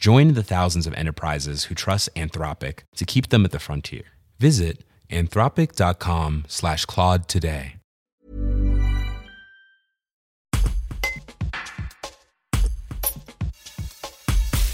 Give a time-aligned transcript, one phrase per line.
[0.00, 4.04] Join the thousands of enterprises who trust Anthropic to keep them at the frontier.
[4.38, 7.79] Visit anthropic.com slash Claude today.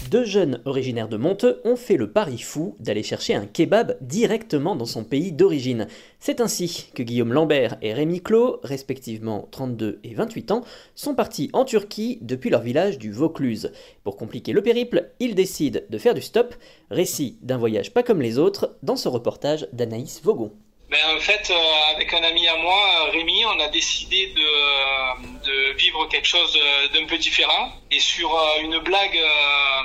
[0.09, 4.77] Deux jeunes originaires de Monteux ont fait le pari fou d'aller chercher un kebab directement
[4.77, 5.87] dans son pays d'origine.
[6.19, 10.63] C'est ainsi que Guillaume Lambert et Rémi Clos, respectivement 32 et 28 ans,
[10.95, 13.73] sont partis en Turquie depuis leur village du Vaucluse.
[14.05, 16.55] Pour compliquer le périple, ils décident de faire du stop,
[16.89, 20.53] récit d'un voyage pas comme les autres, dans ce reportage d'Anaïs Vogon.
[20.89, 25.75] Ben, en fait, euh, avec un ami à moi, Rémi, on a décidé de, de
[25.75, 26.57] vivre quelque chose
[26.93, 27.73] d'un peu différent.
[27.91, 29.76] Et sur euh, une blague euh,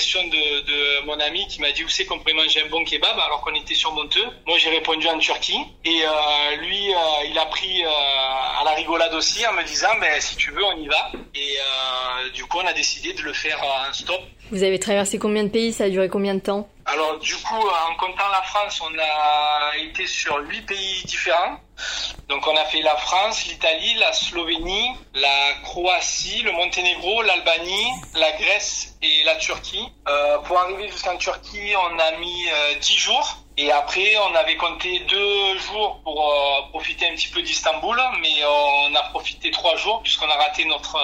[0.00, 3.18] question de, mon ami qui m'a dit où c'est qu'on pourrait manger un bon kebab
[3.18, 5.60] alors qu'on était sur Monteux, moi j'ai répondu en Turquie.
[5.84, 6.00] Et
[6.62, 6.92] lui,
[7.30, 10.78] il a pris à la rigolade aussi en me disant ben, si tu veux, on
[10.78, 11.12] y va.
[11.34, 11.58] Et
[12.32, 14.22] du coup, on a décidé de le faire en stop.
[14.50, 15.72] Vous avez traversé combien de pays?
[15.72, 16.66] Ça a duré combien de temps?
[16.92, 21.58] Alors du coup, en comptant la France, on a été sur huit pays différents.
[22.28, 28.32] Donc on a fait la France, l'Italie, la Slovénie, la Croatie, le Monténégro, l'Albanie, la
[28.32, 29.88] Grèce et la Turquie.
[30.08, 33.39] Euh, pour arriver jusqu'en Turquie, on a mis euh, dix jours.
[33.62, 38.42] Et après, on avait compté deux jours pour euh, profiter un petit peu d'Istanbul, mais
[38.42, 40.96] on a profité trois jours puisqu'on a raté notre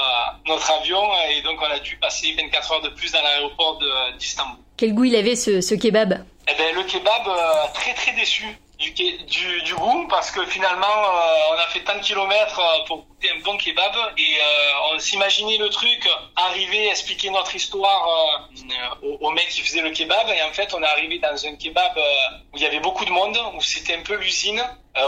[0.46, 3.78] notre avion et donc on a dû passer 24 heures de plus dans l'aéroport
[4.18, 4.56] d'Istanbul.
[4.78, 6.24] Quel goût il avait ce, ce kebab?
[6.48, 7.28] Eh ben le kebab
[7.74, 8.46] très très déçu
[8.78, 12.84] du, du, du, goût parce que finalement euh, on a fait tant de kilomètres euh,
[12.86, 16.06] pour goûter un bon kebab et euh, on s'imaginait le truc
[16.36, 18.46] arriver expliquer notre histoire
[19.02, 21.56] au, au, mec qui faisait le kebab et en fait on est arrivé dans un
[21.56, 21.96] kebab
[22.52, 24.62] où il y avait beaucoup de monde où c'était un peu l'usine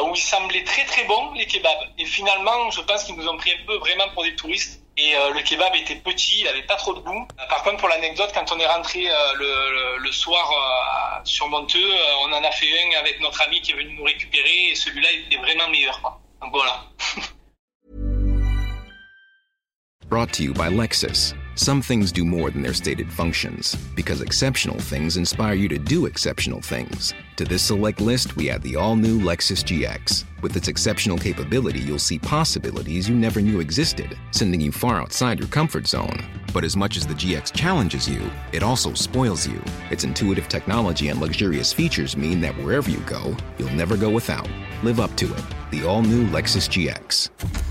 [0.05, 1.89] où il semblait très très bon les kebabs.
[1.99, 5.15] Et finalement je pense qu'ils nous ont pris un peu vraiment pour des touristes et
[5.15, 7.27] euh, le kebab était petit, il avait pas trop de goût.
[7.49, 11.93] Par contre, pour l'anecdote, quand on est rentré euh, le, soir euh, sur Monteux,
[12.23, 15.09] on en a fait un avec notre ami qui est venu nous récupérer et celui-là
[15.13, 16.01] était vraiment meilleur.
[16.43, 16.83] Donc voilà.
[20.09, 21.35] Brought to you by Lexus.
[21.55, 26.07] Some things do more than their stated functions, because exceptional things inspire you to do
[26.07, 27.13] exceptional things.
[27.37, 30.25] To this select list, we add the all new Lexus GX.
[30.41, 35.39] With its exceptional capability, you'll see possibilities you never knew existed, sending you far outside
[35.39, 36.25] your comfort zone.
[36.53, 39.61] But as much as the GX challenges you, it also spoils you.
[39.91, 44.49] Its intuitive technology and luxurious features mean that wherever you go, you'll never go without.
[44.83, 45.45] Live up to it.
[45.73, 47.68] The all new Lexus GX.